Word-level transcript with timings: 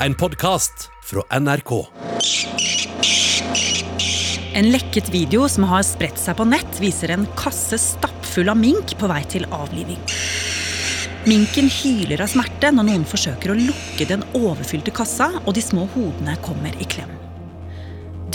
En 0.00 0.14
podkast 0.14 0.90
fra 1.08 1.22
NRK. 1.40 1.70
En 4.54 4.68
lekket 4.68 5.08
video 5.08 5.46
som 5.48 5.64
har 5.70 5.86
spredt 5.88 6.20
seg 6.20 6.36
på 6.36 6.44
nett, 6.44 6.76
viser 6.82 7.14
en 7.14 7.24
kasse 7.38 7.78
stappfull 7.80 8.52
av 8.52 8.60
mink 8.60 8.92
på 9.00 9.08
vei 9.08 9.22
til 9.32 9.48
avliving. 9.56 10.02
Minken 11.24 11.72
hyler 11.78 12.26
av 12.26 12.28
smerte 12.34 12.74
når 12.76 12.90
noen 12.90 13.08
forsøker 13.08 13.54
å 13.54 13.58
lukke 13.62 14.10
den 14.12 14.24
overfylte 14.36 14.92
kassa, 14.92 15.30
og 15.46 15.56
de 15.56 15.64
små 15.64 15.88
hodene 15.96 16.36
kommer 16.44 16.76
i 16.76 16.92
klem. 16.92 17.16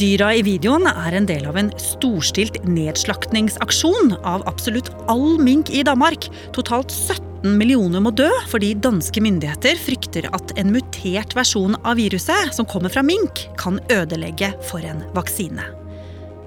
Dyra 0.02 0.34
i 0.34 0.42
videoen 0.42 0.90
er 0.90 1.14
en 1.14 1.30
del 1.30 1.46
av 1.46 1.62
en 1.62 1.70
storstilt 1.78 2.58
nedslaktningsaksjon 2.66 4.16
av 4.26 4.48
absolutt 4.50 4.90
all 5.14 5.38
mink 5.38 5.70
i 5.70 5.86
Danmark. 5.86 6.26
Totalt 6.58 6.90
17 6.90 7.31
millioner 7.44 8.04
må 8.04 8.12
dø 8.14 8.30
fordi 8.52 8.74
danske 8.84 9.22
myndigheter 9.24 9.80
frykter 9.82 10.28
at 10.36 10.54
en 10.62 10.72
mutert 10.74 11.36
versjon 11.38 11.78
av 11.82 11.98
viruset 12.00 12.56
som 12.56 12.68
kommer 12.70 12.94
fra 12.94 13.04
mink, 13.06 13.46
kan 13.58 13.80
ødelegge 13.92 14.52
for 14.70 14.84
en 14.86 15.04
vaksine. 15.16 15.66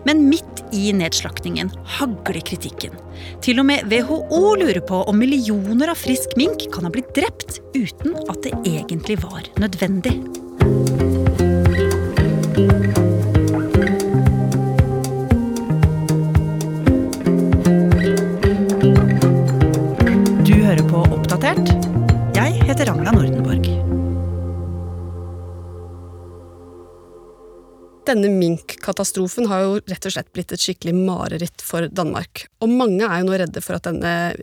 Men 0.05 0.27
midt 0.29 0.61
i 0.77 0.93
nedslaktingen 0.93 1.71
hagler 1.97 2.45
kritikken. 2.45 2.93
Til 3.45 3.63
og 3.63 3.69
med 3.71 3.89
WHO 3.89 4.43
lurer 4.61 4.83
på 4.85 5.01
om 5.09 5.19
millioner 5.19 5.95
av 5.95 6.01
frisk 6.01 6.37
mink 6.41 6.67
kan 6.75 6.85
ha 6.85 6.93
blitt 6.93 7.15
drept 7.17 7.61
uten 7.77 8.19
at 8.29 8.43
det 8.45 8.53
egentlig 8.69 9.21
var 9.25 9.49
nødvendig. 9.63 10.19
Denne 28.05 28.29
minkkatastrofen 28.29 29.49
har 29.49 29.63
jo 29.65 29.77
rett 29.81 30.07
og 30.07 30.13
slett 30.13 30.33
blitt 30.37 30.53
et 30.53 30.61
skikkelig 30.61 30.93
mareritt 30.99 31.65
for 31.65 31.89
Danmark. 31.89 32.45
Og 32.61 32.69
mange 32.69 33.07
er 33.07 33.23
jo 33.23 33.29
nå 33.31 33.39
redde 33.41 33.63
for 33.65 33.79
at 33.79 33.87
denne 33.89 34.35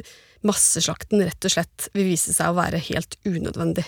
masseslakten 0.47 1.22
rett 1.22 1.45
og 1.45 1.53
slett 1.53 1.89
vil 1.94 2.09
vise 2.09 2.33
seg 2.33 2.50
å 2.50 2.58
være 2.58 2.81
helt 2.89 3.19
unødvendig. 3.27 3.85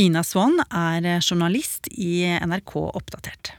Ina 0.00 0.24
Swann 0.26 0.56
er 0.70 1.04
journalist 1.20 1.90
i 1.92 2.24
NRK 2.40 2.72
Oppdatert. 2.96 3.52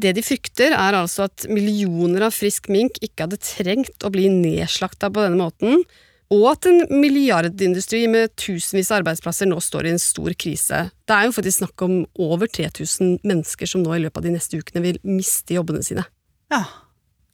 Det 0.00 0.12
de 0.14 0.22
frykter, 0.22 0.76
er 0.76 0.96
altså 0.96 1.26
at 1.26 1.48
millioner 1.50 2.28
av 2.28 2.36
frisk 2.36 2.68
mink 2.70 3.00
ikke 3.02 3.26
hadde 3.26 3.40
trengt 3.42 4.06
å 4.06 4.12
bli 4.12 4.28
nedslakta 4.30 5.10
på 5.10 5.24
denne 5.24 5.40
måten, 5.40 5.82
og 6.30 6.44
at 6.52 6.68
en 6.70 6.84
milliardindustri 6.94 8.04
med 8.10 8.30
tusenvis 8.38 8.92
av 8.92 9.00
arbeidsplasser 9.00 9.48
nå 9.50 9.58
står 9.62 9.88
i 9.88 9.94
en 9.96 10.02
stor 10.02 10.30
krise. 10.38 10.84
Det 11.02 11.16
er 11.16 11.26
jo 11.26 11.34
faktisk 11.34 11.64
snakk 11.64 11.84
om 11.86 11.96
over 12.22 12.46
3000 12.46 13.18
mennesker 13.26 13.70
som 13.70 13.82
nå 13.82 13.96
i 13.96 14.04
løpet 14.04 14.22
av 14.22 14.28
de 14.28 14.36
neste 14.36 14.60
ukene 14.60 14.84
vil 14.84 15.00
miste 15.06 15.56
jobbene 15.58 15.82
sine. 15.86 16.06
Ja, 16.54 16.62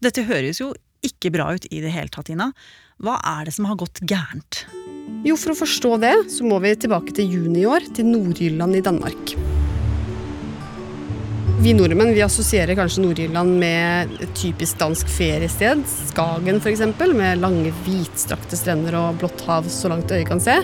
dette 0.05 0.25
høres 0.28 0.62
jo 0.62 0.72
ikke 1.05 1.33
bra 1.34 1.50
ut 1.55 1.69
i 1.69 1.83
det 1.84 1.92
hele 1.92 2.12
tatt, 2.12 2.33
Ina. 2.33 2.50
Hva 3.05 3.19
er 3.36 3.47
det 3.47 3.56
som 3.56 3.69
har 3.69 3.77
gått 3.80 4.00
gærent? 4.08 4.64
Jo, 5.27 5.36
for 5.36 5.53
å 5.53 5.58
forstå 5.60 5.98
det, 6.03 6.14
så 6.33 6.48
må 6.48 6.58
vi 6.64 6.72
tilbake 6.81 7.12
til 7.16 7.36
juni 7.36 7.66
i 7.66 7.69
år, 7.69 7.84
til 7.94 8.08
Nord-Jylland 8.08 8.81
i 8.81 8.84
Danmark. 8.86 9.36
Vi 11.57 11.73
nordmenn 11.73 12.12
vi 12.12 12.21
assosierer 12.21 12.77
kanskje 12.77 13.01
Nord-Irland 13.01 13.55
med 13.57 14.11
et 14.21 14.33
typisk 14.37 14.77
dansk 14.77 15.09
feriested. 15.09 15.87
Skagen 15.89 16.61
f.eks., 16.61 16.83
med 17.17 17.41
lange, 17.41 17.73
hvitstrakte 17.87 18.59
strender 18.61 18.99
og 18.99 19.17
blått 19.23 19.41
hav 19.49 19.65
så 19.73 19.89
langt 19.89 20.12
øyet 20.12 20.29
kan 20.29 20.43
se. 20.43 20.59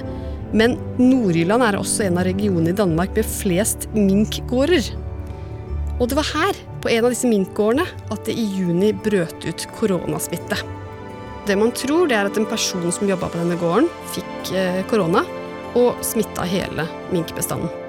Men 0.53 0.77
Nord-Irland 1.01 1.65
er 1.65 1.81
også 1.81 2.05
en 2.05 2.21
av 2.21 2.29
regionene 2.29 2.75
i 2.75 2.77
Danmark 2.77 3.17
med 3.17 3.25
flest 3.25 3.89
minkgårder. 3.97 4.93
Og 5.97 6.11
det 6.13 6.19
var 6.21 6.29
her, 6.35 6.61
på 6.85 6.93
en 6.93 7.09
av 7.09 7.17
disse 7.17 7.31
minkgårdene, 7.31 7.89
at 8.13 8.29
det 8.29 8.37
i 8.37 8.45
juni 8.61 8.93
brøt 8.93 9.49
ut 9.49 9.69
koronasmitte. 9.79 10.61
Det 11.49 11.57
man 11.57 11.73
tror, 11.73 12.05
det 12.11 12.21
er 12.21 12.29
at 12.29 12.37
en 12.37 12.51
person 12.53 12.85
som 12.93 13.09
jobba 13.09 13.33
på 13.33 13.41
denne 13.41 13.57
gården, 13.57 13.89
fikk 14.13 14.53
eh, 14.53 14.83
korona 14.93 15.25
og 15.73 16.05
smitta 16.05 16.45
hele 16.45 16.85
minkbestanden. 17.15 17.82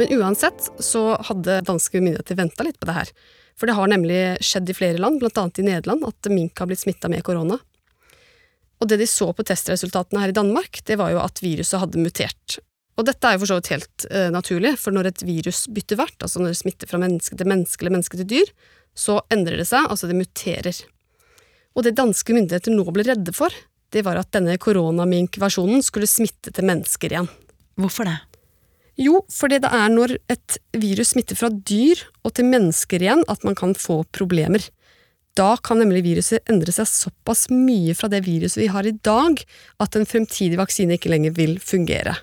Men 0.00 0.14
uansett 0.16 0.70
så 0.80 1.02
hadde 1.28 1.58
danske 1.68 2.00
myndigheter 2.00 2.38
venta 2.38 2.64
litt 2.64 2.78
på 2.80 2.88
det 2.88 2.96
her. 2.96 3.10
For 3.58 3.68
det 3.68 3.74
har 3.76 3.90
nemlig 3.92 4.20
skjedd 4.40 4.70
i 4.72 4.76
flere 4.78 5.00
land, 5.02 5.20
bl.a. 5.20 5.42
i 5.60 5.64
Nederland, 5.66 6.06
at 6.08 6.30
mink 6.32 6.56
har 6.56 6.70
blitt 6.70 6.80
smitta 6.80 7.10
med 7.12 7.20
korona. 7.26 7.58
Og 8.80 8.88
det 8.88 8.96
de 9.02 9.08
så 9.10 9.28
på 9.36 9.44
testresultatene 9.44 10.22
her 10.22 10.32
i 10.32 10.36
Danmark, 10.38 10.80
det 10.88 10.96
var 10.96 11.12
jo 11.12 11.20
at 11.20 11.42
viruset 11.44 11.82
hadde 11.82 12.00
mutert. 12.00 12.56
Og 12.96 13.04
dette 13.04 13.28
er 13.28 13.36
jo 13.36 13.42
for 13.42 13.50
så 13.50 13.58
vidt 13.58 13.72
helt 13.74 14.06
uh, 14.08 14.30
naturlig, 14.32 14.72
for 14.80 14.96
når 14.96 15.10
et 15.10 15.26
virus 15.28 15.66
bytter 15.68 16.00
vert, 16.00 16.16
altså 16.24 16.40
når 16.40 16.54
det 16.54 16.60
smitter 16.62 16.88
fra 16.88 17.02
menneske 17.02 17.36
til 17.36 17.52
menneske 17.52 17.84
eller 17.84 17.96
menneske 17.98 18.22
til 18.22 18.30
dyr, 18.32 18.54
så 18.96 19.18
endrer 19.32 19.60
det 19.60 19.68
seg, 19.68 19.84
altså 19.84 20.08
det 20.08 20.16
muterer. 20.16 20.80
Og 21.76 21.84
det 21.84 21.92
danske 22.00 22.36
myndigheter 22.36 22.72
nå 22.72 22.88
ble 22.88 23.04
redde 23.12 23.36
for, 23.36 23.52
det 23.92 24.06
var 24.08 24.20
at 24.20 24.32
denne 24.32 24.56
koronamink-versjonen 24.60 25.84
skulle 25.84 26.08
smitte 26.08 26.56
til 26.56 26.68
mennesker 26.72 27.12
igjen. 27.12 27.30
Hvorfor 27.80 28.08
det? 28.08 28.16
Jo, 29.00 29.22
fordi 29.32 29.60
det 29.64 29.70
er 29.72 29.88
når 29.92 30.18
et 30.28 30.58
virus 30.76 31.14
smitter 31.14 31.38
fra 31.38 31.48
dyr 31.48 32.02
og 32.26 32.34
til 32.36 32.48
mennesker 32.50 33.00
igjen 33.00 33.24
at 33.32 33.46
man 33.48 33.56
kan 33.56 33.72
få 33.78 34.02
problemer. 34.12 34.60
Da 35.38 35.54
kan 35.62 35.80
nemlig 35.80 36.02
viruset 36.04 36.44
endre 36.50 36.74
seg 36.74 36.88
såpass 36.90 37.46
mye 37.52 37.94
fra 37.96 38.10
det 38.12 38.24
viruset 38.26 38.60
vi 38.60 38.72
har 38.72 38.84
i 38.84 38.92
dag, 38.92 39.40
at 39.80 39.96
en 39.96 40.08
fremtidig 40.08 40.58
vaksine 40.60 40.98
ikke 40.98 41.12
lenger 41.12 41.32
vil 41.38 41.56
fungere. 41.62 42.18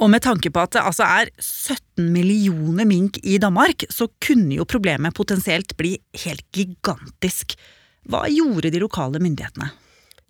Og 0.00 0.08
med 0.10 0.24
tanke 0.24 0.48
på 0.50 0.62
at 0.62 0.72
det 0.74 0.82
altså 0.82 1.04
er 1.04 1.30
17 1.36 2.08
millioner 2.10 2.88
mink 2.88 3.20
i 3.20 3.36
Danmark, 3.38 3.84
så 3.92 4.08
kunne 4.24 4.56
jo 4.56 4.64
problemet 4.64 5.14
potensielt 5.14 5.76
bli 5.76 5.92
helt 6.24 6.46
gigantisk. 6.56 7.54
Hva 8.08 8.24
gjorde 8.32 8.72
de 8.72 8.80
lokale 8.80 9.20
myndighetene? 9.20 9.68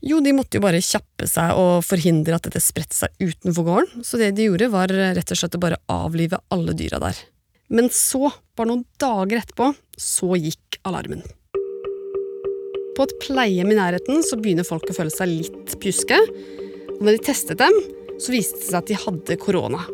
Jo, 0.00 0.20
de 0.24 0.32
måtte 0.32 0.56
jo 0.56 0.64
bare 0.64 0.80
kjappe 0.80 1.26
seg 1.28 1.58
og 1.60 1.82
forhindre 1.84 2.38
at 2.38 2.46
dette 2.46 2.62
spredte 2.64 2.96
seg 2.96 3.12
utenfor 3.20 3.66
gården, 3.66 4.04
så 4.06 4.20
det 4.20 4.30
de 4.38 4.48
gjorde 4.48 4.70
var 4.72 4.92
rett 4.92 5.34
og 5.34 5.40
slett 5.40 5.58
å 5.58 5.60
bare 5.60 5.80
avlive 5.92 6.40
alle 6.54 6.72
dyra 6.76 7.02
der. 7.02 7.20
Men 7.70 7.90
så, 7.92 8.30
bare 8.56 8.72
noen 8.72 8.86
dager 9.00 9.42
etterpå, 9.42 9.68
så 10.00 10.32
gikk 10.40 10.80
alarmen. 10.88 11.20
På 12.96 13.04
et 13.04 13.14
pleiehjem 13.22 13.70
i 13.74 13.78
nærheten 13.78 14.24
så 14.26 14.40
begynner 14.40 14.66
folk 14.66 14.88
å 14.90 14.96
føle 14.96 15.12
seg 15.12 15.30
litt 15.30 15.76
pjuske, 15.82 16.18
og 16.96 17.04
når 17.04 17.16
de 17.18 17.22
testet 17.28 17.60
dem, 17.60 17.76
så 18.20 18.32
viste 18.32 18.58
det 18.58 18.70
seg 18.70 18.80
at 18.80 18.90
de 18.90 18.98
hadde 19.04 19.40
korona. 19.40 19.84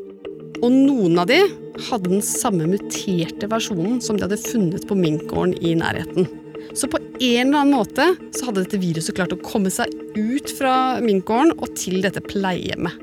Og 0.62 0.70
noen 0.72 1.18
av 1.20 1.28
de 1.28 1.42
hadde 1.90 2.14
den 2.14 2.24
samme 2.24 2.64
muterte 2.70 3.50
versjonen 3.50 4.00
som 4.02 4.16
de 4.16 4.24
hadde 4.24 4.40
funnet 4.40 4.86
på 4.88 4.96
minkgården 4.98 5.58
i 5.60 5.74
nærheten. 5.78 6.30
Så 6.74 6.88
på 6.90 6.98
en 6.98 7.48
eller 7.48 7.62
annen 7.62 7.76
måte 7.76 8.08
så 8.34 8.48
hadde 8.48 8.64
dette 8.64 8.80
viruset 8.82 9.16
klart 9.16 9.34
å 9.34 9.40
komme 9.44 9.70
seg 9.72 9.92
ut 10.16 10.50
fra 10.58 10.98
minkgården 11.04 11.54
og 11.58 11.74
til 11.78 12.00
dette 12.04 12.22
pleiehjemmet. 12.24 13.02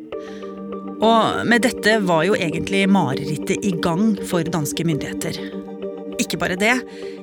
Og 1.03 1.43
med 1.49 1.65
dette 1.65 1.97
var 2.05 2.23
jo 2.27 2.37
egentlig 2.37 2.85
marerittet 2.91 3.65
i 3.65 3.73
gang 3.83 4.13
for 4.29 4.45
danske 4.47 4.85
myndigheter. 4.87 5.39
Ikke 6.21 6.37
bare 6.39 6.55
det. 6.59 6.75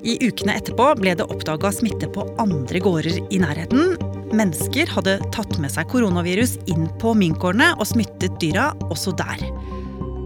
I 0.05 0.19
ukene 0.27 0.57
etterpå 0.59 0.91
ble 1.01 1.15
det 1.17 1.27
oppdaga 1.31 1.71
smitte 1.73 2.11
på 2.13 2.27
andre 2.43 2.83
gårder 2.83 3.21
i 3.31 3.41
nærheten. 3.41 3.95
Mennesker 4.37 4.91
hadde 4.95 5.19
tatt 5.35 5.57
med 5.63 5.73
seg 5.73 5.89
koronavirus 5.91 6.59
inn 6.71 6.89
på 7.03 7.15
minkgårdene 7.19 7.73
og 7.79 7.89
smittet 7.89 8.37
dyra 8.43 8.71
også 8.91 9.15
der. 9.19 9.47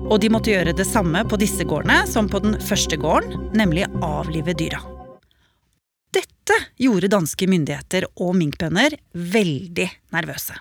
Og 0.04 0.19
de 0.20 0.32
måtte 0.32 0.52
gjøre 0.52 0.75
det 0.76 0.88
samme 0.88 1.22
på 1.28 1.38
disse 1.41 1.64
gårdene 1.69 2.02
som 2.10 2.28
på 2.28 2.42
den 2.44 2.58
første 2.60 2.98
gården, 3.00 3.52
nemlig 3.56 3.86
avlive 4.04 4.56
dyra. 4.56 4.82
Dette 6.44 6.60
gjorde 6.77 7.09
danske 7.09 7.47
myndigheter 7.49 8.05
og 8.21 8.34
minkbønder 8.37 8.99
veldig 9.16 9.87
nervøse. 10.12 10.59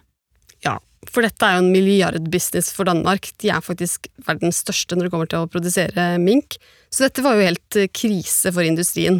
Ja, 0.64 0.78
for 1.12 1.26
dette 1.26 1.44
er 1.44 1.58
jo 1.58 1.66
en 1.66 1.74
milliardbusiness 1.74 2.72
for 2.72 2.88
Danmark. 2.88 3.28
De 3.44 3.50
er 3.52 3.60
faktisk 3.64 4.08
verdens 4.24 4.62
største 4.64 4.96
når 4.96 5.10
det 5.10 5.12
kommer 5.12 5.28
til 5.28 5.44
å 5.44 5.50
produsere 5.52 6.06
mink. 6.24 6.56
Så 6.88 7.04
dette 7.04 7.26
var 7.26 7.36
jo 7.36 7.50
helt 7.50 7.80
eh, 7.80 7.92
krise 7.92 8.54
for 8.56 8.64
industrien. 8.64 9.20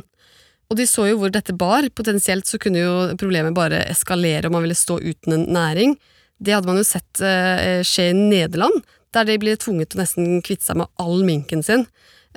Og 0.72 0.80
de 0.80 0.88
så 0.88 1.10
jo 1.10 1.20
hvor 1.20 1.36
dette 1.36 1.52
bar. 1.52 1.90
Potensielt 1.92 2.48
så 2.48 2.62
kunne 2.64 2.80
jo 2.80 2.96
problemet 3.20 3.58
bare 3.58 3.84
eskalere 3.92 4.48
om 4.48 4.56
man 4.56 4.64
ville 4.64 4.80
stå 4.80 5.02
uten 5.04 5.36
en 5.36 5.46
næring. 5.52 5.98
Det 6.40 6.56
hadde 6.56 6.72
man 6.72 6.80
jo 6.80 6.88
sett 6.88 7.20
eh, 7.20 7.84
skje 7.84 8.08
i 8.14 8.18
Nederland, 8.18 8.80
der 9.12 9.28
de 9.28 9.36
ble 9.42 9.60
tvunget 9.60 9.92
til 9.92 10.00
å 10.00 10.06
nesten 10.06 10.42
kvitte 10.48 10.72
seg 10.72 10.80
med 10.80 10.96
all 11.04 11.28
minken 11.28 11.68
sin. 11.68 11.90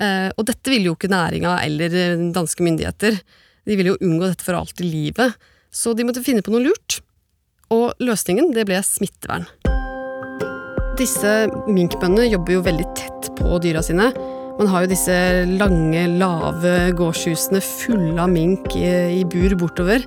Eh, 0.02 0.32
og 0.34 0.50
dette 0.50 0.74
ville 0.74 0.90
jo 0.90 0.98
ikke 0.98 1.14
næringa 1.14 1.60
eller 1.62 2.00
danske 2.34 2.66
myndigheter. 2.66 3.22
De 3.66 3.76
ville 3.76 3.94
jo 3.94 4.00
unngå 4.00 4.30
dette 4.30 4.46
for 4.46 4.58
alt 4.58 4.80
i 4.80 4.88
livet. 4.88 5.34
Så 5.74 5.92
de 5.96 6.06
måtte 6.06 6.24
finne 6.24 6.44
på 6.44 6.54
noe 6.54 6.64
lurt. 6.68 7.00
Og 7.74 7.98
løsningen 8.02 8.52
det 8.54 8.66
ble 8.68 8.78
smittevern. 8.86 9.48
Disse 10.96 11.32
minkbøndene 11.68 12.30
jobber 12.30 12.56
jo 12.56 12.64
veldig 12.64 12.86
tett 12.96 13.28
på 13.36 13.58
dyra 13.60 13.82
sine. 13.84 14.08
Man 14.56 14.70
har 14.72 14.86
jo 14.86 14.92
disse 14.94 15.16
lange, 15.58 16.06
lave 16.16 16.76
gårdshusene 16.96 17.60
fulle 17.60 18.16
av 18.22 18.30
mink 18.32 18.72
i, 18.78 18.86
i 19.18 19.24
bur 19.28 19.52
bortover. 19.60 20.06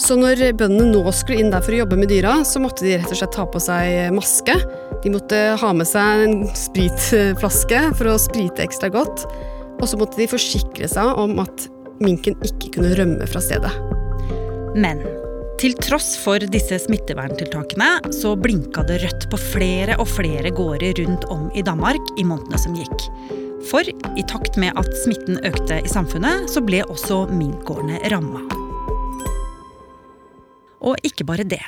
Så 0.00 0.16
når 0.16 0.40
bøndene 0.58 0.88
nå 0.94 1.12
skulle 1.12 1.44
inn 1.44 1.52
der 1.52 1.62
for 1.62 1.76
å 1.76 1.82
jobbe 1.82 1.98
med 2.00 2.10
dyra, 2.10 2.40
så 2.48 2.62
måtte 2.62 2.86
de 2.86 2.96
rett 2.96 3.12
og 3.12 3.20
slett 3.20 3.36
ta 3.36 3.44
på 3.46 3.60
seg 3.62 4.08
maske. 4.16 4.56
De 5.04 5.12
måtte 5.12 5.40
ha 5.60 5.72
med 5.76 5.86
seg 5.86 6.24
en 6.24 6.38
spritflaske 6.56 7.82
for 7.98 8.10
å 8.10 8.18
sprite 8.18 8.64
ekstra 8.64 8.90
godt. 8.90 9.26
Og 9.78 9.86
så 9.86 10.00
måtte 10.00 10.18
de 10.18 10.30
forsikre 10.32 10.88
seg 10.90 11.20
om 11.20 11.38
at 11.44 11.68
minken 12.04 12.36
ikke 12.46 12.74
kunne 12.76 12.94
rømme 12.98 13.26
fra 13.30 13.42
stedet. 13.44 13.72
Men 14.78 15.02
til 15.60 15.74
tross 15.76 16.14
for 16.16 16.40
disse 16.52 16.78
smitteverntiltakene 16.86 18.12
så 18.16 18.32
blinka 18.40 18.84
det 18.88 19.02
rødt 19.02 19.26
på 19.32 19.40
flere 19.40 19.98
og 20.00 20.08
flere 20.08 20.52
gårder 20.56 20.96
rundt 21.02 21.26
om 21.28 21.50
i 21.52 21.64
Danmark 21.66 22.00
i 22.16 22.24
månedene 22.24 22.60
som 22.62 22.78
gikk. 22.78 23.04
For 23.68 23.84
i 23.84 24.24
takt 24.30 24.56
med 24.60 24.72
at 24.80 24.88
smitten 25.02 25.36
økte 25.44 25.82
i 25.84 25.92
samfunnet, 25.92 26.48
så 26.48 26.64
ble 26.64 26.80
også 26.86 27.26
minkgårdene 27.28 28.00
ramma. 28.08 28.46
Og 30.80 30.96
ikke 31.04 31.28
bare 31.28 31.44
det. 31.44 31.62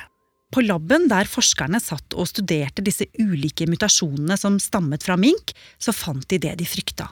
På 0.53 0.61
laben 0.65 1.05
der 1.09 1.29
forskerne 1.29 1.77
satt 1.81 2.17
og 2.17 2.29
studerte 2.29 2.81
disse 2.85 3.05
ulike 3.21 3.69
mutasjonene 3.69 4.37
som 4.41 4.57
stammet 4.61 5.05
fra 5.05 5.17
mink, 5.21 5.53
så 5.77 5.93
fant 5.93 6.25
de 6.29 6.41
det 6.41 6.57
de 6.57 6.65
frykta. 6.65 7.11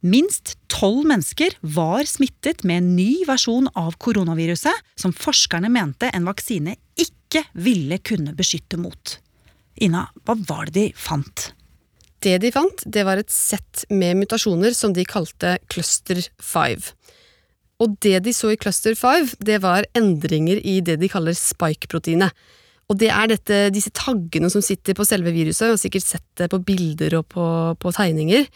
Minst 0.00 0.54
tolv 0.72 1.04
mennesker 1.04 1.58
var 1.60 2.06
smittet 2.08 2.62
med 2.64 2.80
en 2.80 2.92
ny 2.96 3.24
versjon 3.28 3.68
av 3.76 3.98
koronaviruset 4.00 4.96
som 4.96 5.12
forskerne 5.12 5.68
mente 5.72 6.08
en 6.08 6.28
vaksine 6.28 6.78
ikke 6.96 7.44
ville 7.52 7.98
kunne 8.00 8.32
beskytte 8.36 8.80
mot. 8.80 9.18
Ina, 9.80 10.06
hva 10.24 10.36
var 10.48 10.70
det 10.70 10.76
de 10.78 10.86
fant? 10.96 11.50
Det 12.20 12.38
de 12.40 12.52
fant, 12.52 12.82
det 12.84 13.04
var 13.08 13.20
et 13.20 13.32
sett 13.32 13.84
med 13.92 14.18
mutasjoner 14.20 14.74
som 14.76 14.92
de 14.96 15.04
kalte 15.08 15.58
cluster 15.72 16.20
5. 16.44 16.88
Og 17.80 17.94
det 18.04 18.18
de 18.24 18.34
så 18.36 18.52
i 18.52 18.58
cluster 18.60 18.96
5, 18.96 19.36
det 19.40 19.60
var 19.64 19.88
endringer 19.96 20.60
i 20.60 20.80
det 20.84 20.98
de 21.00 21.08
kaller 21.12 21.36
spike-proteinet. 21.36 22.32
Og 22.90 22.98
det 23.00 23.08
er 23.14 23.30
dette, 23.30 23.62
disse 23.72 23.92
taggene 23.94 24.50
som 24.52 24.64
sitter 24.64 24.96
på 24.98 25.06
selve 25.08 25.32
viruset, 25.32 25.70
og 25.72 25.80
sikkert 25.80 26.08
sett 26.08 26.26
det 26.40 26.50
på 26.52 26.60
bilder 26.66 27.20
og 27.20 27.28
på, 27.32 27.46
på 27.80 27.92
tegninger. 27.96 28.48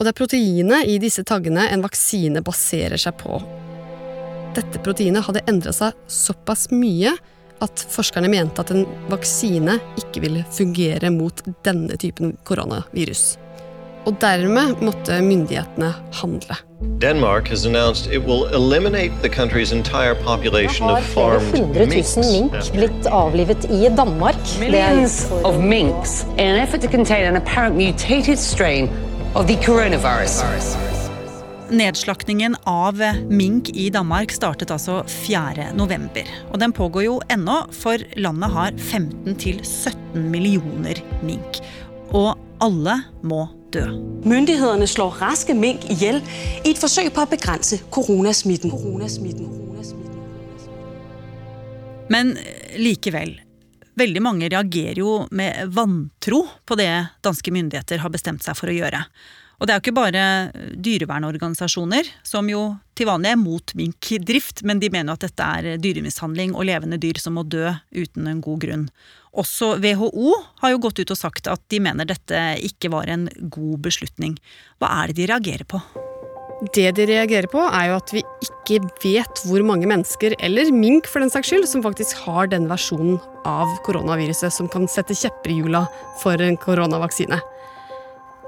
Og 0.00 0.06
det 0.06 0.14
er 0.14 0.16
proteinet 0.16 0.88
i 0.88 0.94
disse 0.96 1.20
taggene 1.28 1.66
en 1.68 1.82
vaksine 1.84 2.40
baserer 2.40 2.96
seg 2.96 3.18
på. 3.20 3.36
Dette 4.56 4.80
proteinet 4.80 5.26
hadde 5.26 5.42
endra 5.50 5.74
seg 5.76 5.98
såpass 6.08 6.70
mye 6.72 7.12
at 7.60 7.82
forskerne 7.92 8.30
mente 8.32 8.64
at 8.64 8.72
en 8.72 8.86
vaksine 9.12 9.76
ikke 10.00 10.22
ville 10.24 10.46
fungere 10.56 11.12
mot 11.12 11.44
denne 11.68 12.00
typen 12.00 12.32
koronavirus. 12.48 13.34
Og 14.08 14.16
dermed 14.22 14.80
måtte 14.80 15.18
myndighetene 15.20 15.90
handle. 16.22 16.56
Danmark 17.04 17.50
har 17.52 17.60
annonsert 17.68 18.08
at 18.08 18.14
det 18.14 18.22
vil 18.24 18.46
eliminere 18.56 19.12
landets 19.36 20.80
hele 20.80 20.96
farmed 21.12 21.52
hundre 21.58 21.86
minks. 21.92 22.14
tusen 22.14 22.24
mink 22.24 22.72
blitt 22.72 23.12
avlivet 23.12 23.68
i 23.68 23.92
Danmark. 23.92 24.40
Det 24.40 24.56
er 24.56 24.64
Millions 24.64 25.20
of 25.44 25.60
minks 25.60 26.22
in 26.38 26.48
an 26.48 26.64
effort 26.64 26.80
to 26.80 26.88
contain 26.88 27.28
an 27.28 27.36
apparent 27.36 27.76
mutated 27.76 28.40
strain. 28.40 28.88
Nedslaktingen 31.70 32.56
av 32.66 32.98
mink 33.30 33.68
i 33.78 33.84
Danmark 33.94 34.32
startet 34.34 34.72
altså 34.74 35.04
4. 35.06 35.68
november. 35.78 36.26
Og 36.50 36.58
den 36.58 36.72
pågår 36.74 37.04
jo 37.04 37.12
ennå, 37.30 37.60
for 37.70 38.02
landet 38.18 38.50
har 38.50 38.74
15-17 38.74 40.18
millioner 40.32 40.98
mink. 41.22 41.60
Og 42.10 42.34
alle 42.58 42.96
må 43.22 43.44
dø. 43.70 43.84
Myndighederne 44.26 44.88
slår 44.90 45.22
raske 45.22 45.54
mink 45.54 45.86
ihjel 45.94 46.18
i 46.64 46.72
et 46.72 46.82
forsøk 46.82 47.12
på 47.14 47.22
å 47.22 47.30
begrense 47.30 47.78
koronasmitten. 47.94 48.74
koronasmitten. 48.74 49.46
Men 52.10 52.34
likevel. 52.82 53.36
Veldig 53.98 54.22
mange 54.22 54.48
reagerer 54.52 55.00
jo 55.02 55.14
med 55.34 55.72
vantro 55.74 56.44
på 56.66 56.78
det 56.78 56.92
danske 57.24 57.52
myndigheter 57.52 58.02
har 58.02 58.12
bestemt 58.12 58.44
seg 58.46 58.58
for 58.58 58.70
å 58.70 58.76
gjøre. 58.76 59.02
Og 59.60 59.68
det 59.68 59.74
er 59.74 59.76
jo 59.76 59.82
ikke 59.84 59.98
bare 59.98 60.22
dyrevernorganisasjoner, 60.80 62.06
som 62.24 62.46
jo 62.48 62.62
til 62.96 63.10
vanlig 63.10 63.34
er 63.34 63.40
mot 63.40 63.74
minkdrift, 63.76 64.62
men 64.64 64.80
de 64.80 64.88
mener 64.92 65.12
jo 65.12 65.18
at 65.18 65.26
dette 65.26 65.48
er 65.58 65.82
dyremishandling 65.84 66.54
og 66.54 66.64
levende 66.70 67.00
dyr 67.00 67.20
som 67.20 67.36
må 67.36 67.44
dø 67.44 67.66
uten 67.92 68.30
en 68.30 68.40
god 68.44 68.62
grunn. 68.64 68.86
Også 69.36 69.74
WHO 69.82 70.32
har 70.62 70.72
jo 70.72 70.80
gått 70.86 71.02
ut 71.04 71.12
og 71.12 71.20
sagt 71.20 71.50
at 71.52 71.62
de 71.68 71.82
mener 71.84 72.08
dette 72.08 72.40
ikke 72.66 72.90
var 72.96 73.12
en 73.12 73.28
god 73.52 73.84
beslutning. 73.84 74.38
Hva 74.80 74.94
er 75.02 75.12
det 75.12 75.20
de 75.20 75.28
reagerer 75.34 75.68
på? 75.68 75.82
Det 76.60 76.90
de 76.92 77.06
reagerer 77.08 77.48
på, 77.48 77.60
er 77.64 77.86
jo 77.88 77.96
at 77.96 78.10
vi 78.12 78.20
ikke 78.44 78.82
vet 79.00 79.40
hvor 79.48 79.62
mange 79.64 79.88
mennesker, 79.88 80.34
eller 80.44 80.68
mink 80.76 81.08
for 81.08 81.24
den 81.24 81.32
saks 81.32 81.48
skyld, 81.48 81.64
som 81.68 81.84
faktisk 81.84 82.20
har 82.26 82.50
den 82.52 82.68
versjonen 82.68 83.16
av 83.48 83.70
koronaviruset 83.86 84.52
som 84.52 84.68
kan 84.68 84.84
sette 84.90 85.16
kjepper 85.16 85.54
i 85.54 85.56
hjula 85.62 85.86
for 86.20 86.36
en 86.44 86.60
koronavaksine. 86.60 87.40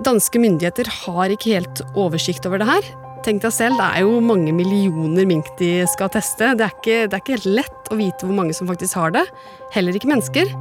Danske 0.05 0.41
myndigheter 0.43 0.89
har 1.07 1.33
ikke 1.33 1.57
helt 1.57 1.83
oversikt 1.97 2.45
over 2.49 2.61
det 2.61 2.69
her. 2.69 2.93
Tenk 3.25 3.45
deg 3.45 3.55
selv, 3.55 3.79
det 3.81 3.89
er 3.89 4.05
jo 4.05 4.19
mange 4.25 4.53
millioner 4.57 5.29
mink 5.31 5.49
de 5.61 5.87
skal 5.89 6.11
teste. 6.13 6.53
Det 6.59 6.67
er 6.67 6.75
ikke, 6.75 6.99
det 7.07 7.17
er 7.17 7.23
ikke 7.23 7.37
helt 7.39 7.53
lett 7.63 7.93
å 7.95 8.01
vite 8.01 8.27
hvor 8.27 8.37
mange 8.37 8.57
som 8.57 8.69
faktisk 8.69 8.99
har 8.99 9.15
det. 9.15 9.25
Heller 9.73 9.97
ikke 9.97 10.11
mennesker. 10.11 10.53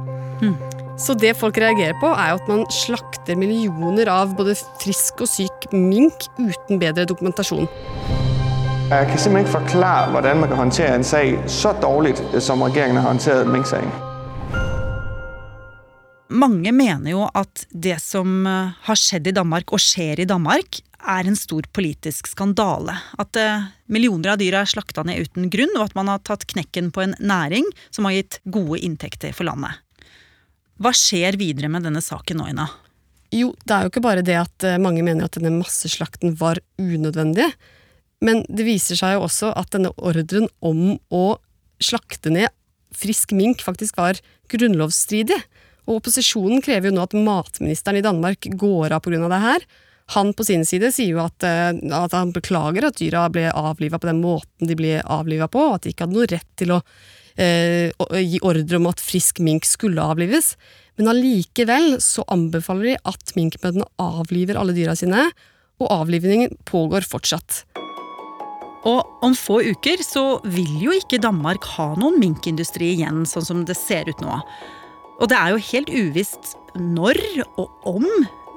Så 1.02 1.16
det 1.18 1.32
folk 1.34 1.56
reagerer 1.58 1.96
på, 1.98 2.12
er 2.14 2.30
jo 2.30 2.38
at 2.38 2.50
man 2.50 2.60
slakter 2.70 3.34
millioner 3.38 4.06
av 4.12 4.36
både 4.38 4.54
frisk 4.78 5.24
og 5.24 5.30
syk 5.30 5.66
mink 5.74 6.28
uten 6.38 6.78
bedre 6.78 7.08
dokumentasjon. 7.10 7.66
Jeg 8.92 9.08
kan 9.08 9.18
simpelthen 9.18 9.48
ikke 9.48 9.56
forklare, 9.56 10.12
hvordan 10.14 10.42
man 10.44 10.52
kan 10.52 10.62
håndtere 10.62 10.94
en 10.94 11.06
sag 11.06 11.34
så 11.50 11.72
dårlig 11.82 12.14
som 12.44 12.62
regjeringen 12.62 13.00
har 13.00 13.08
håndteret 13.08 13.50
minksaken. 13.50 13.90
Mange 16.32 16.70
mener 16.72 17.10
jo 17.10 17.26
at 17.34 17.66
det 17.68 17.98
som 18.00 18.46
eh, 18.46 18.72
har 18.86 18.98
skjedd 18.98 19.26
i 19.28 19.34
Danmark, 19.36 19.74
og 19.74 19.82
skjer 19.82 20.22
i 20.22 20.28
Danmark, 20.28 20.78
er 21.02 21.26
en 21.26 21.36
stor 21.36 21.66
politisk 21.74 22.30
skandale. 22.30 22.94
At 23.20 23.36
eh, 23.40 23.66
millioner 23.92 24.36
av 24.36 24.40
dyr 24.40 24.60
er 24.62 24.70
slakta 24.70 25.04
ned 25.08 25.26
uten 25.26 25.50
grunn, 25.52 25.74
og 25.76 25.90
at 25.90 25.96
man 25.98 26.08
har 26.12 26.22
tatt 26.24 26.46
knekken 26.48 26.92
på 26.94 27.04
en 27.04 27.16
næring 27.20 27.66
som 27.90 28.06
har 28.08 28.20
gitt 28.20 28.38
gode 28.44 28.80
inntekter 28.86 29.34
for 29.36 29.50
landet. 29.50 29.82
Hva 30.80 30.94
skjer 30.96 31.36
videre 31.40 31.68
med 31.72 31.84
denne 31.86 32.02
saken 32.04 32.40
nå, 32.40 32.48
Ina? 32.52 32.68
Jo, 33.32 33.52
det 33.64 33.74
er 33.74 33.84
jo 33.84 33.92
ikke 33.92 34.04
bare 34.04 34.24
det 34.24 34.36
at 34.36 34.66
eh, 34.68 34.80
mange 34.80 35.04
mener 35.04 35.26
at 35.26 35.36
denne 35.38 35.54
masseslakten 35.58 36.36
var 36.40 36.60
unødvendig, 36.80 37.48
men 38.22 38.44
det 38.48 38.66
viser 38.68 38.98
seg 38.98 39.16
jo 39.16 39.24
også 39.26 39.52
at 39.58 39.72
denne 39.74 39.92
ordren 39.96 40.48
om 40.62 40.98
å 41.10 41.24
slakte 41.82 42.30
ned 42.30 42.52
frisk 42.96 43.32
mink 43.36 43.64
faktisk 43.64 43.96
var 43.98 44.20
grunnlovsstridig. 44.52 45.38
Og 45.88 45.98
opposisjonen 45.98 46.62
krever 46.62 46.90
jo 46.90 46.96
nå 46.96 47.06
at 47.06 47.16
matministeren 47.16 47.98
i 47.98 48.04
Danmark 48.04 48.46
går 48.58 48.94
av 48.94 49.02
pga. 49.02 49.28
det 49.28 49.40
her. 49.42 49.64
Han 50.14 50.32
på 50.34 50.44
sin 50.44 50.64
side 50.68 50.92
sier 50.92 51.16
jo 51.16 51.24
at, 51.24 51.42
eh, 51.42 51.72
at 51.72 52.12
han 52.12 52.32
beklager 52.32 52.84
at 52.84 53.00
dyra 53.00 53.28
ble 53.32 53.48
avliva 53.50 53.98
på 53.98 54.10
den 54.10 54.20
måten 54.20 54.68
de 54.68 54.76
ble 54.76 55.00
avliva 55.00 55.48
på, 55.48 55.58
og 55.58 55.74
at 55.74 55.82
de 55.82 55.94
ikke 55.94 56.06
hadde 56.06 56.18
noe 56.18 56.30
rett 56.30 56.48
til 56.56 56.76
å 56.76 56.82
gi 57.36 58.40
ordre 58.44 58.78
om 58.78 58.88
at 58.90 59.02
frisk 59.02 59.40
mink 59.44 59.64
skulle 59.68 60.02
avlives. 60.02 60.54
Men 61.00 61.12
allikevel 61.14 61.96
så 62.04 62.24
anbefaler 62.32 62.92
de 62.92 62.98
at 63.08 63.32
minkmødrene 63.38 63.88
avliver 64.02 64.58
alle 64.60 64.74
dyra 64.76 64.96
sine, 64.98 65.30
og 65.82 65.88
avlivningen 65.90 66.58
pågår 66.68 67.06
fortsatt. 67.08 67.62
Og 68.88 69.22
om 69.22 69.34
få 69.38 69.60
uker 69.62 70.02
så 70.02 70.24
vil 70.50 70.70
jo 70.82 70.94
ikke 70.96 71.20
Danmark 71.22 71.64
ha 71.76 71.92
noen 71.98 72.18
minkindustri 72.20 72.92
igjen, 72.96 73.22
sånn 73.28 73.46
som 73.46 73.64
det 73.66 73.78
ser 73.78 74.10
ut 74.10 74.22
nå. 74.24 74.40
Og 75.22 75.30
det 75.30 75.38
er 75.38 75.52
jo 75.52 75.66
helt 75.70 75.92
uvisst 75.92 76.56
når 76.74 77.20
og 77.60 77.86
om 77.86 78.08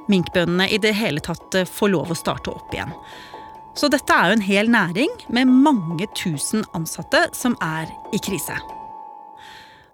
minkbøndene 0.09 0.67
i 0.73 0.79
det 0.81 0.95
hele 0.97 1.21
tatt 1.23 1.57
eh, 1.57 1.67
får 1.69 1.91
lov 1.93 2.13
å 2.13 2.17
starte 2.17 2.53
opp 2.53 2.73
igjen. 2.73 2.93
Så 3.75 3.89
dette 3.91 4.15
er 4.15 4.29
jo 4.31 4.37
en 4.37 4.45
hel 4.45 4.69
næring 4.71 5.11
med 5.35 5.51
mange 5.51 6.07
tusen 6.15 6.63
ansatte 6.77 7.25
som 7.35 7.57
er 7.63 7.89
i 8.15 8.19
krise. 8.23 8.55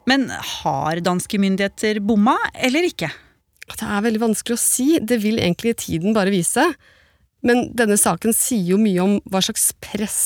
Men 0.05 0.27
har 0.29 1.01
danske 1.01 1.39
myndigheter 1.41 1.97
bomma, 2.05 2.35
eller 2.53 2.85
ikke? 2.85 3.09
Det 3.71 3.87
er 3.87 4.03
veldig 4.05 4.21
vanskelig 4.21 4.57
å 4.57 4.61
si, 4.61 4.87
det 5.01 5.17
vil 5.23 5.39
egentlig 5.41 5.73
tiden 5.81 6.13
bare 6.13 6.33
vise. 6.33 6.67
Men 7.41 7.71
denne 7.77 7.97
saken 7.97 8.35
sier 8.37 8.75
jo 8.75 8.77
mye 8.81 9.01
om 9.01 9.15
hva 9.33 9.41
slags 9.41 9.71
press 9.81 10.19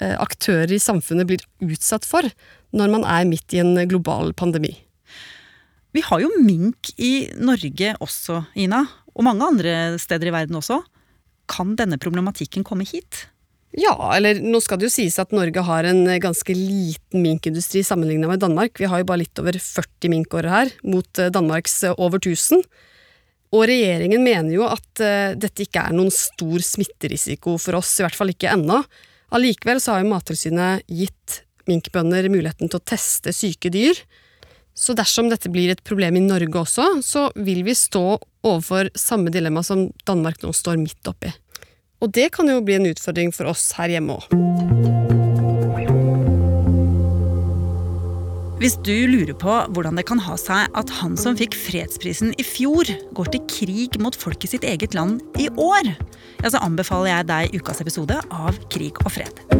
eh, 0.00 0.16
aktører 0.16 0.72
i 0.72 0.80
samfunnet 0.80 1.28
blir 1.28 1.44
utsatt 1.60 2.08
for 2.08 2.24
når 2.72 2.94
man 2.94 3.04
er 3.04 3.28
midt 3.28 3.56
i 3.56 3.60
en 3.60 3.74
global 3.90 4.32
pandemi. 4.32 4.72
Vi 5.92 6.04
har 6.06 6.22
jo 6.22 6.30
mink 6.40 6.94
i 6.96 7.28
Norge 7.36 7.92
også, 8.00 8.44
Ina. 8.56 8.86
Og 9.12 9.26
mange 9.26 9.44
andre 9.44 9.98
steder 10.00 10.30
i 10.30 10.32
verden 10.32 10.56
også. 10.60 10.78
Kan 11.50 11.76
denne 11.78 11.98
problematikken 12.00 12.64
komme 12.66 12.86
hit? 12.88 13.26
Ja, 13.78 13.94
eller 14.16 14.40
nå 14.42 14.58
skal 14.62 14.80
det 14.80 14.88
jo 14.88 14.94
sies 14.96 15.18
at 15.22 15.30
Norge 15.34 15.62
har 15.62 15.86
en 15.86 16.02
ganske 16.22 16.54
liten 16.56 17.22
minkindustri 17.22 17.84
sammenlignet 17.86 18.30
med 18.30 18.42
Danmark. 18.42 18.80
Vi 18.82 18.88
har 18.90 19.02
jo 19.02 19.06
bare 19.06 19.22
litt 19.22 19.38
over 19.38 19.54
40 19.54 20.10
minkårer 20.10 20.50
her, 20.50 20.72
mot 20.82 21.22
eh, 21.22 21.30
Danmarks 21.30 21.76
eh, 21.86 21.94
over 21.94 22.18
1000. 22.18 22.64
Og 23.54 23.66
regjeringen 23.70 24.22
mener 24.26 24.54
jo 24.54 24.66
at 24.66 25.02
eh, 25.02 25.36
dette 25.38 25.66
ikke 25.66 25.84
er 25.86 25.94
noen 25.94 26.10
stor 26.14 26.66
smitterisiko 26.66 27.54
for 27.62 27.78
oss, 27.78 27.92
i 27.98 28.06
hvert 28.06 28.18
fall 28.18 28.34
ikke 28.34 28.50
ennå. 28.50 28.80
Allikevel 29.38 29.78
så 29.82 29.94
har 29.94 30.02
jo 30.02 30.10
Mattilsynet 30.10 30.90
gitt 30.90 31.40
minkbønder 31.70 32.26
muligheten 32.32 32.70
til 32.70 32.80
å 32.80 32.88
teste 32.90 33.34
syke 33.34 33.70
dyr. 33.70 33.98
Så 34.74 34.94
dersom 34.96 35.28
dette 35.30 35.50
blir 35.52 35.72
et 35.72 35.84
problem 35.84 36.16
i 36.16 36.24
Norge 36.24 36.62
også, 36.62 36.86
så 37.04 37.28
vil 37.36 37.64
vi 37.66 37.76
stå 37.76 38.04
overfor 38.46 38.90
samme 38.98 39.32
dilemma 39.32 39.64
som 39.66 39.88
Danmark 40.08 40.40
nå 40.42 40.54
står 40.56 40.80
midt 40.80 41.10
oppi. 41.10 41.32
Og 42.00 42.12
det 42.16 42.30
kan 42.32 42.48
jo 42.48 42.62
bli 42.64 42.78
en 42.78 42.88
utfordring 42.88 43.34
for 43.34 43.50
oss 43.50 43.70
her 43.76 43.92
hjemme 43.92 44.16
òg. 44.16 44.30
Hvis 48.60 48.74
du 48.84 48.92
lurer 49.08 49.32
på 49.40 49.52
hvordan 49.72 49.96
det 49.96 50.04
kan 50.08 50.20
ha 50.20 50.34
seg 50.36 50.68
at 50.76 50.90
han 50.98 51.14
som 51.16 51.36
fikk 51.36 51.56
fredsprisen 51.56 52.34
i 52.36 52.44
fjor, 52.44 52.88
går 53.16 53.32
til 53.32 53.46
krig 53.48 53.96
mot 54.04 54.16
folket 54.16 54.52
sitt 54.52 54.66
eget 54.68 54.96
land 54.96 55.22
i 55.40 55.48
år, 55.56 55.94
ja, 56.44 56.52
så 56.52 56.60
anbefaler 56.60 57.14
jeg 57.14 57.30
deg 57.32 57.56
ukas 57.56 57.80
episode 57.80 58.20
av 58.28 58.60
Krig 58.68 59.00
og 59.00 59.16
fred. 59.16 59.59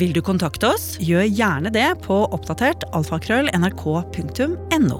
Vil 0.00 0.14
du 0.16 0.22
kontakte 0.24 0.70
oss, 0.72 0.94
gjør 0.96 1.26
gjerne 1.28 1.68
det 1.74 1.88
på 2.06 2.22
oppdatert 2.32 2.86
alfakrøll 2.96 3.50
nrk.no. 3.52 4.96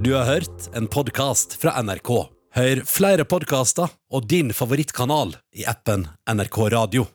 Du 0.00 0.14
har 0.14 0.24
hørt 0.30 0.70
en 0.78 0.88
podkast 0.88 1.58
fra 1.60 1.76
NRK. 1.84 2.12
Hør 2.56 2.80
flere 2.88 3.28
podkaster 3.28 3.92
og 4.08 4.30
din 4.32 4.54
favorittkanal 4.56 5.36
i 5.60 5.68
appen 5.68 6.08
NRK 6.24 6.60
Radio. 6.72 7.08